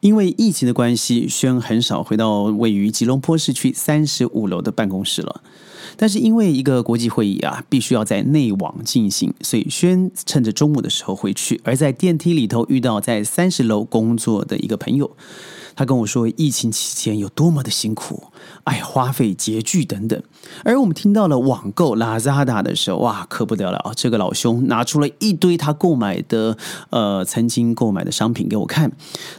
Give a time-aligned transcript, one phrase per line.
[0.00, 5.42] 因为疫情的关系，轩很少回到位于吉隆坡市区三十五楼的办公室了。
[5.96, 11.60] 但是因为一个国际会议啊，必须要在内网进行，所以轩趁着中午的时候回去。
[11.64, 15.16] 而在电梯里头遇到在三十楼工作的一个朋友。
[15.74, 18.24] 他跟我说，疫情期间有多么的辛苦，
[18.64, 20.22] 哎，花费拮据等等。
[20.64, 23.92] 而我们听到了网购拉扎达的时候，哇，可不得了！
[23.94, 26.56] 这个老兄拿出了一堆他购买的，
[26.90, 28.92] 呃，曾经购买的商品给我看，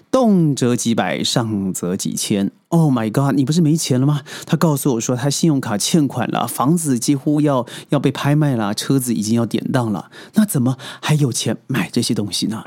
[0.09, 2.51] 动辄几百，上则几千。
[2.69, 3.35] Oh my god！
[3.35, 4.21] 你不是没钱了吗？
[4.45, 12.63] 他告诉我说，他信用卡欠款了，房子几乎要要被拍卖了，车子已经要典当了，那怎么还有钱买这些东西呢？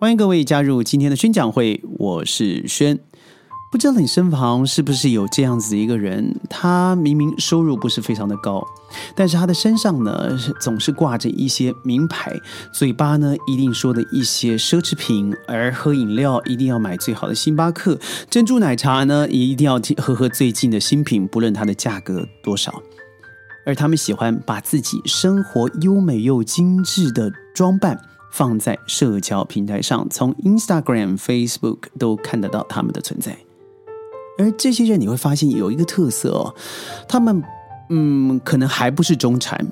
[0.00, 2.98] 欢迎各位加入今天的宣讲会，我是轩。
[3.70, 6.40] 不知道你身旁是不是有这样子的一个人？
[6.50, 8.62] 他明明收入不是非常的高，
[9.14, 12.36] 但是他的身上呢总是挂着一些名牌，
[12.72, 22.82] 嘴巴呢一定说的一些奢侈品，而喝饮料一定要买最好的星巴克，珍珠奶茶呢也一定要喝喝最近的新品，不论它的价格多少。
[23.64, 27.98] 而他们喜欢把自己生活优美又精致的装扮。
[28.36, 33.36] 放在社交平台上，从 Instagram、Facebook 都看得到他们的存在。
[34.36, 36.52] 而这些人，你会发现有一个特色哦，
[37.08, 37.40] 他们
[37.90, 39.64] 嗯，可能还不是中产，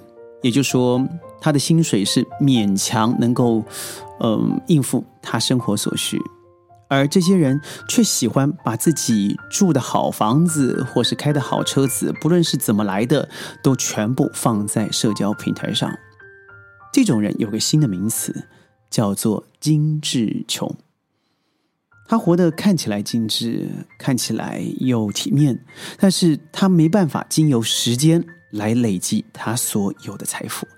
[0.43, 1.05] 也就是说，
[1.41, 3.65] 他的薪水是勉强能够
[4.21, 6.17] 嗯应付他生活所需。
[6.89, 13.29] 而这些人却喜欢把自己住的好房子，或是开的好车子，不论是怎么来的，
[13.61, 15.91] 都全部放在社交平台上。
[16.93, 18.49] 这种人有个新的名词，
[18.91, 20.77] 叫做“精致穷”。
[22.07, 25.65] 他活得看起来精致，看起来又体面，
[25.99, 30.69] 但是他没办法经由时间来累积他所有的财富。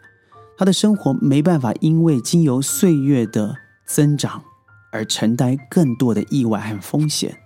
[0.57, 4.45] 他的生活没办法因为经由岁月的增长
[4.93, 7.37] 而承担更多的意外和风险。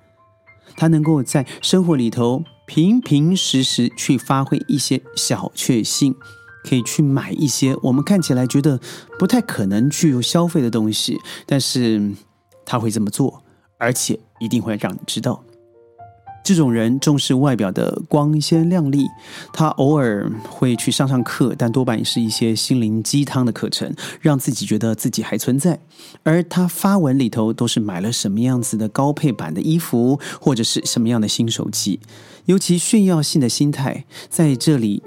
[0.77, 6.15] 他能够在生活里头平平实实去发挥一些小确幸。
[6.69, 8.79] 可以去买一些我们看起来觉得
[9.19, 12.13] 不太可能去消费的东西，但是
[12.67, 13.43] 他会这么做，
[13.79, 15.43] 而且一定会让你知道，
[16.45, 19.07] 这种人重视外表的光鲜亮丽。
[19.53, 25.81] 他偶尔会去上上课，但多半是一些心灵鸡汤的课程，让自己觉得自己还存在。
[26.23, 32.01] 而他发文里头都是买了什么样子的高配版的衣服，或者是什么样的新手机，
[32.45, 35.03] 尤其炫耀性的心态在这里。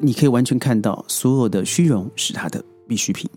[0.00, 3.28] 你可以完全看到，所有的虚荣是他的必需品。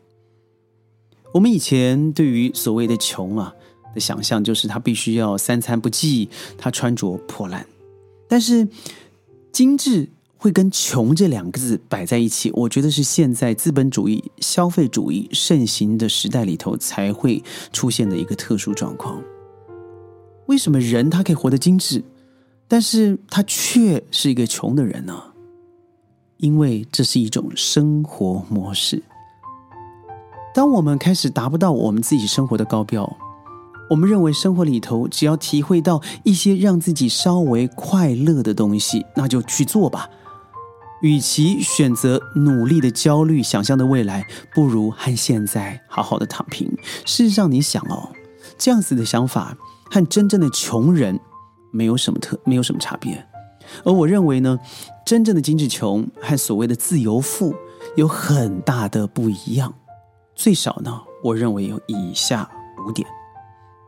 [1.33, 3.53] 我们以前对于所谓的穷啊
[3.95, 7.66] 的想象，就是他必须要三餐不济，他穿着破烂。
[8.27, 8.67] 但是
[9.51, 17.41] 精致会跟穷这两个字摆在一起，我觉得是现在资本主义、消费主义盛行的时代里头才会
[17.73, 19.22] 出现的一个特殊状况。
[20.47, 22.03] 为什么人他可以活得精致，
[22.67, 25.30] 但是他却是一个穷的人呢？
[26.41, 29.02] 因为这是一种生活模式。
[30.53, 33.09] 当我们开始达不到我们自己生活的高标，
[33.90, 40.09] 我们认为生活里头只要体会到一些让自己稍微快乐的东西，那就去做吧。
[41.02, 46.68] 与其选择努力的焦虑、想象的未来，不如和现在好好的躺平。
[47.06, 48.09] 事实上，你想哦，
[48.58, 49.56] 这样子的想法
[49.90, 51.19] 和真正的穷人
[51.72, 53.25] 没有什么特，没有什么差别。
[53.83, 54.59] 而我认为呢，
[55.05, 57.55] 真正的精致穷和所谓的自由富
[57.95, 59.73] 有很大的不一样。
[60.35, 62.49] 最少呢，我认为有以下
[62.87, 63.07] 五点。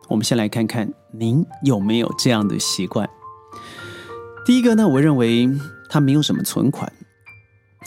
[0.10, 3.10] 我们先来看看您有没有这样的习惯。
[4.46, 5.50] 第一个呢，我认为
[5.90, 6.92] 他没有什么存款，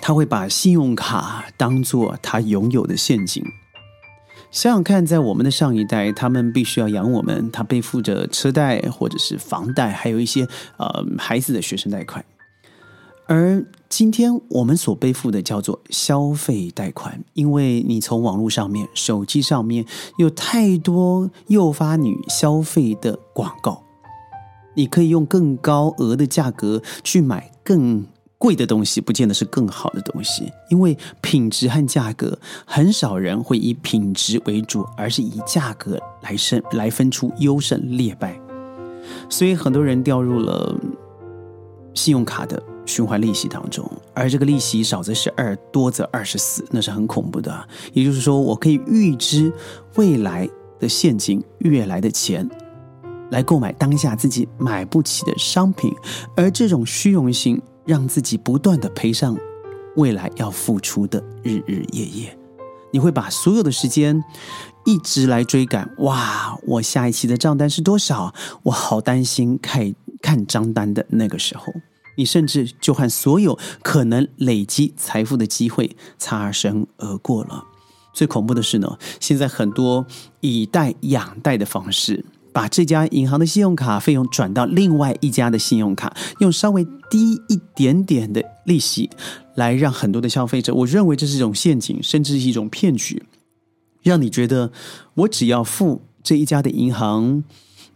[0.00, 3.44] 他会把信用卡当做他拥有的现金。
[4.56, 12.24] 想想看，在我们的上一代，他们必须要养我们，他背负着车贷或者是房贷，还有一些呃孩子的学生贷款。
[13.26, 19.84] 而今天我们所背负的叫做消费贷款，因为你从网络上面、手机上面
[20.16, 23.82] 有太多诱发你消费的广告，
[24.72, 28.06] 你可以用更高额的价格去买更。
[28.38, 38.38] 贵的东西不见得是更好的东西，因为品质和价格，很少人会以品质为主，而是以价格来胜来分出优胜劣败。
[39.30, 40.74] 所以很多人掉入了
[41.94, 47.68] 信用卡的循环利息当中，而这个利息少则是二，多则二十四，那是很恐怖的。
[47.92, 49.50] 也就是说，我可以预知
[49.94, 50.48] 未来
[50.78, 52.48] 的现金、越来的钱，
[53.30, 55.90] 来购买当下自己买不起的商品，
[56.36, 57.60] 而这种虚荣心。
[57.86, 59.36] 让自己不断的赔上
[59.96, 62.38] 未来要付出的日日夜夜。
[62.92, 64.22] 你会把所有的时间
[64.84, 65.90] 一直来追赶。
[65.98, 68.34] 哇，我下一期的账单是多少？
[68.64, 71.72] 我好担心看看账单的那个时候，
[72.16, 77.64] 你甚至就和所有可能累积财富的机会擦身而过了。
[78.14, 80.06] 最恐怖的是呢，现在很多
[80.40, 82.24] 以贷养贷的方式，
[82.56, 89.10] 把这家银行的信用卡费用转到另外一家的信用卡，用稍微低一点点的利息，
[89.56, 93.22] 来让很多的消费者，我认为这是一种陷阱，甚至是一种骗局，
[94.02, 94.72] 让你觉得
[95.12, 97.44] 我只要付这一家的银行，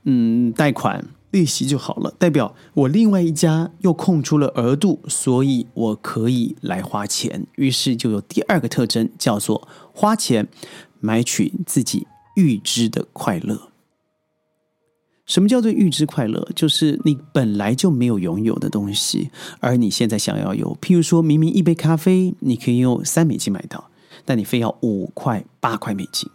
[0.04, 1.06] 嗯，贷款。
[1.30, 7.46] 利息就好了，代表我另外一家又空出了额度，所以我可以来花钱。
[7.54, 10.48] 于是就有第二个特征，叫做花钱
[10.98, 13.69] 买取自己预知的快乐。
[15.30, 16.44] 什么叫做预知快乐？
[16.56, 19.30] 就是你本来就没有拥有的东西，
[19.60, 20.76] 而你现在想要有。
[20.82, 23.90] 譬如说明明一杯咖啡你可以用三美金买到，
[24.24, 26.28] 但你非要五块、八块美金。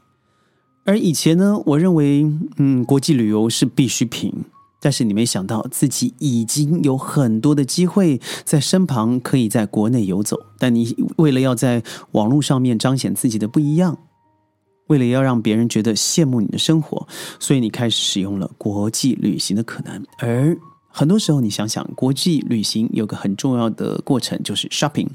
[0.86, 2.26] 而以前呢，我认为，
[2.56, 4.34] 嗯，国际旅游是必需品。
[4.80, 10.40] 但是你没想到自己已经有很多的机会在身旁，可以在国内游走。
[10.60, 13.98] 但你为了要在网络上面彰显自己的不一样，
[14.88, 17.08] 为了要让别人觉得羡慕你的生活，
[17.40, 20.06] 所以你开始使用了国际旅行的可能。
[20.20, 25.08] 而很多时候，你想想，国际旅行有个很重要的过程，就是 shopping，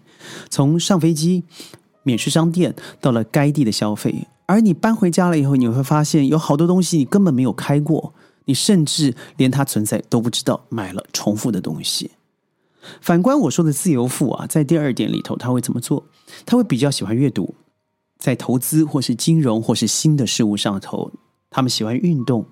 [0.49, 1.45] 从上飞机、
[2.03, 4.27] 免税商店到了该地的消费。
[4.47, 8.13] 而你搬回家了以后，你会发现有好多东西你根本没有开过。
[8.47, 12.11] 你甚至连它存在都不知道，买了重复的东西。
[13.01, 16.05] 反观我说的自由富啊，在第二点里头，他会怎么做？
[16.45, 17.55] 他会比较喜欢阅读，
[18.21, 21.11] 在投资或是金融或是新的事物上头，
[21.51, 22.47] 他们喜欢运动。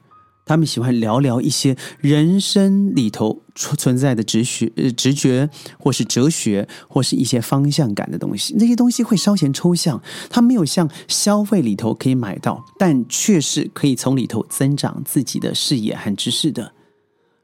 [0.46, 8.54] 他们喜欢聊聊一些人生里头存在的直觉、呃直觉，或是哲学，或是一些方向感的东西。
[8.56, 16.72] 那些东西会稍显抽象，它没有像消费里头可以买到，但却是可以从里头增长自己的视野和知识的。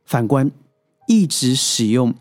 [0.07, 0.51] 反观
[1.07, 2.15] 一直使用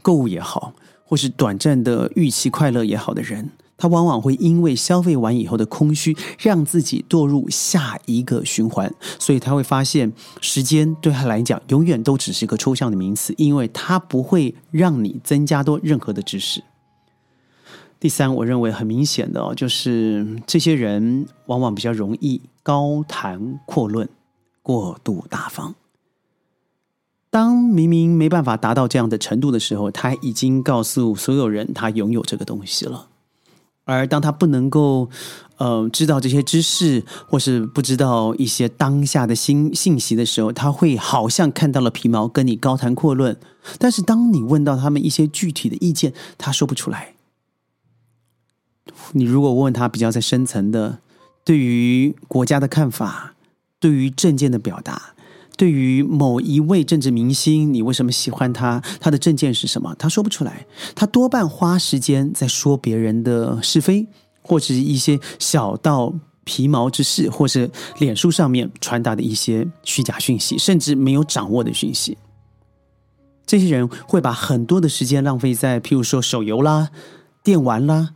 [0.00, 0.72] 购物也好，
[1.04, 3.50] 或是短暂的预期快乐也好的人。
[3.78, 16.62] 他往往会因为消费完以后的空虚，让自己堕入下一个循环，所以他会发现时间对他来讲永远都只是一个抽象的名词，因为他不会让你增加多任何的知识。
[17.98, 24.08] 第三，我认为很明显的哦，就是这些人往往比较容易高谈阔论、
[24.62, 25.74] 过度大方。
[27.30, 33.08] 当明明没办法达到这样的程度的时候，他已经告诉所有人他拥有这个东西了。
[33.86, 35.08] 而当他不能够，
[35.58, 43.38] 呃，知道这些知识，或是不知道一些当下的新信息的时候，他会好像看到了皮毛，跟你高谈阔论。
[43.78, 47.14] 但是当你问到他们一些具体的意见，他说不出来。
[49.12, 50.98] 你如果问他比较在深层的，
[51.44, 53.34] 对于国家的看法，
[53.78, 55.14] 对于政见的表达。
[55.56, 58.82] 对于某一位政治明星，你为什么喜欢他？
[59.00, 59.94] 他的证件是什么？
[59.98, 60.66] 他说不出来。
[60.94, 64.06] 他多半花时间在说别人的是非，
[64.42, 66.12] 或者是一些小到
[66.44, 72.18] 皮毛之事，或是脸书上面传达的一些虚假讯息，甚至没有掌握的讯息。
[73.46, 76.90] 这些人会把很多的时间浪费在，譬如说手游啦、
[77.42, 78.10] 电玩啦、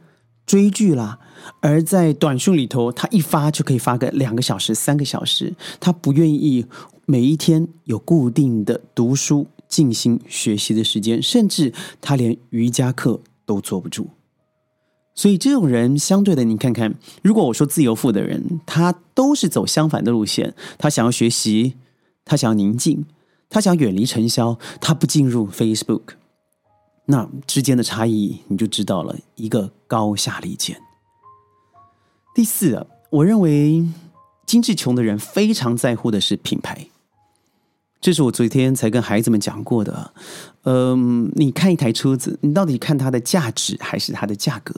[0.45, 1.19] 追剧啦。
[1.61, 5.55] 而在短讯里头，他一发就可以发个两个小时、三个小时。
[5.81, 6.67] 他不愿意
[7.11, 14.07] 每一天有固定的读书、静心学习的时间，甚至他连瑜伽课都坐不住。
[15.13, 20.55] 所以这种人，相对的，你看看，如果我说自由富的人，他都是走相反的路线。
[20.79, 21.75] 他想要学习，
[22.25, 23.05] 他想要宁静，
[23.49, 26.11] 他想远离尘嚣，他不进入 Facebook。
[27.07, 30.81] 那之间的差异，你就知道了一个高下立见。
[32.37, 33.85] 第四，我认为
[34.47, 36.87] 精致穷的人非常在乎的是品牌。
[38.01, 40.13] 这是我昨天才跟孩子们讲过的。
[40.65, 44.75] 嗯，你看一台车子，你到底看它的价值还是它的价格？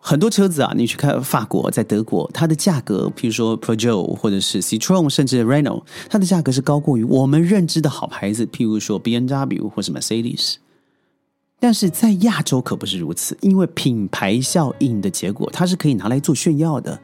[0.00, 10.54] 很多车子啊，你去看法国、在德国，它的价格，譬如说 Projo 或者是 Citroen，甚至 Renault，它的价格是高过于我们认知的好牌子，譬如说 B N W 或什么 Mercedes。
[11.60, 16.98] 但是在亚洲可不是如此，因为品牌效应的结果，它是可以拿来做炫耀的，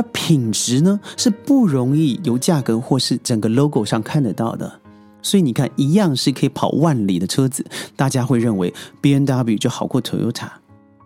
[0.00, 4.80] 而品质呢是不容易由价格或是整个 logo 上看得到的。
[5.22, 7.62] 所以你看，一样是可以跑万里的车子，
[7.94, 10.48] 大家会认为 B N W 就好过 Toyota。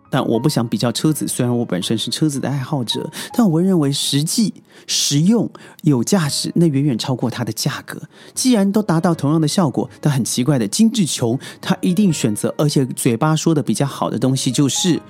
[0.08, 4.54] 但我不想比较车子，虽然我本身是车子的爱好者，但我认为实际、
[4.86, 5.50] 实用、
[5.82, 8.00] 有价值，那远远超过它的价格。
[8.32, 15.02] 既然都达到同样的效果，但很奇怪的，金志琼他一定选择，而且嘴巴说的比较好的东西，就是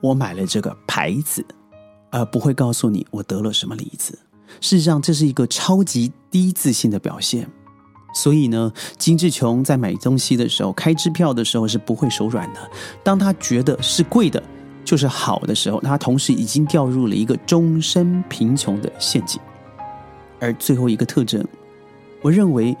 [0.00, 1.44] 我买了这个牌子，
[2.10, 4.18] 而不会告诉你我得了什么梨子。
[4.60, 7.48] 事实上，这是一个超级低自信的表现。
[8.12, 12.60] 所以呢，金志琼在买东西的时候，开支票的时候是不会手软的。
[13.04, 14.42] 当他觉得是贵的，
[14.84, 19.40] 就是好的时候，他同时已经掉入了一个终身贫穷的陷阱。
[20.40, 21.46] 而最后一个特征，
[22.20, 22.76] 我认为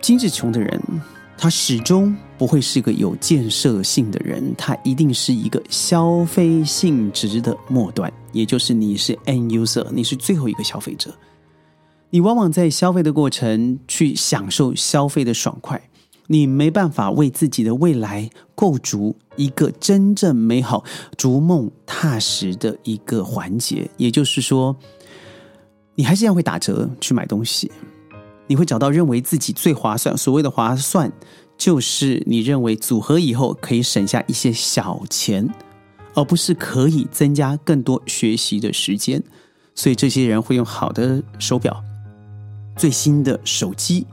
[0.00, 0.80] 金志琼的人，
[1.42, 11.10] 他始终不会是个有建设性的人，他一定是一个消费性质的末端，也就是你是 end user，你是最后一个消费者。
[12.10, 15.82] 你往往在消费的过程去享受消费的爽快，
[16.26, 20.84] 你没办法为自己的未来构筑一个真正美好、
[21.16, 23.88] 逐梦踏实的一个环节。
[23.96, 24.76] 也就是说，
[25.94, 27.72] 你还是要会打折去买东西，
[28.50, 30.16] 你会找到认为自己最划算。
[30.18, 31.12] 所谓的划算，
[31.56, 35.48] 就是你认为组合以后可以省下一些小钱，
[36.14, 39.22] 而不是可以增加更多学习的时间。
[39.76, 41.80] 所以，这些人会用好的手表。
[42.76, 44.04] 最新的手机，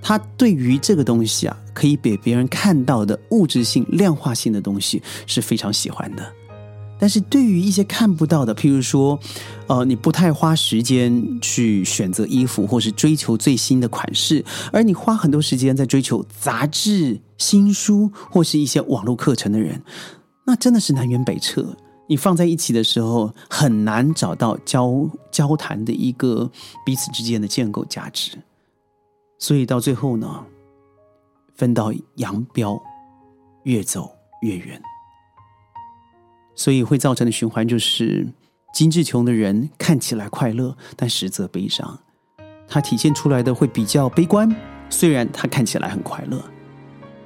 [0.00, 6.32] 他对于这个东西啊，可以被别人看到的物质性、量化性的东西是非常喜欢的。
[7.00, 9.18] 但是对于一些看不到的，譬如说，
[9.66, 19.82] 呃，你不太花时间去选择衣服，或是追求最新的款式，而你花很多时间在追求杂志、新书或是一些网络课程的人，
[20.46, 21.74] 那真的是南辕北辙。
[22.06, 26.50] 你放在一起的时候，很难找到交交谈的一个
[26.84, 28.32] 彼此之间的建构价值，
[29.38, 30.44] 所以到最后呢，
[31.54, 32.82] 分道扬镳，
[33.62, 34.10] 越走
[34.42, 34.82] 越远。
[36.60, 38.28] 所以会造成的循环就是：
[38.74, 41.98] 精致穷的人看起来快乐，但实则悲伤。
[42.68, 44.54] 他体现出来的会比较悲观，
[44.90, 46.38] 虽然他看起来很快乐。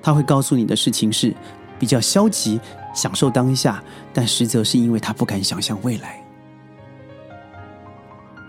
[0.01, 1.35] 他会告诉你的事情是
[1.81, 2.61] 比较消极。
[2.95, 6.25] 享受当下，但实则是因为他不敢想象未来。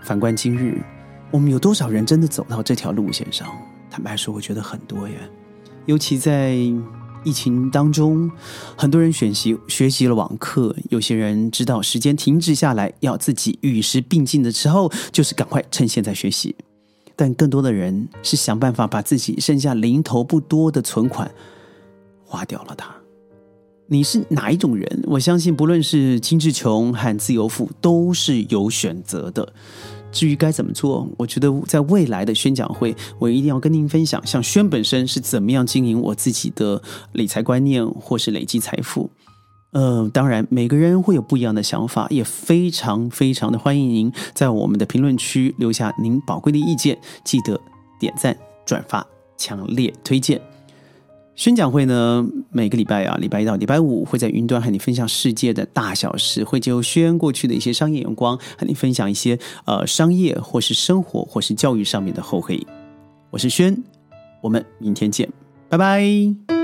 [0.04, 0.80] 反观今日，
[1.32, 3.48] 我们有多少人真的走到这条路线上？
[3.90, 5.16] 坦白说，我觉得很多耶。
[5.86, 6.56] 尤其在
[7.26, 8.30] 疫情当中，
[8.76, 16.54] 很多人学习学习了网课，有些人知道时间停止下来，要自己与时并进的时候，就是赶快趁现在学习。
[17.16, 21.28] 但更多的人是想办法把自己剩下零头不多的存款
[22.24, 22.94] 花掉了它。
[23.88, 25.02] 你是哪一种人？
[25.06, 29.52] 我相信，不论是金志琼和自由富，都是有选择的。
[30.16, 36.80] 至于该怎么做，我觉得在未来的宣讲会，我一定要跟您分享，像宣本身是怎么样经营我自己的
[37.12, 39.10] 理财观念，或是累积财富。
[39.72, 47.60] 呃，当然，每个人会有不一样的想法，也非常非常的欢迎您在我们的评论区留下您宝贵的意见，记得
[48.00, 49.06] 点赞、转发、
[49.36, 50.55] 强烈推荐。
[51.36, 62.58] 宣讲会呢，每个礼拜啊，礼拜一到礼拜五会在云端和你分享世界的大小事，会就宣过去的一些商业眼光和你分享一些呃商业或是生活或是教育上面的厚黑。
[63.30, 63.76] 我是轩，
[64.40, 65.30] 我们明天见，
[65.68, 66.55] 拜拜。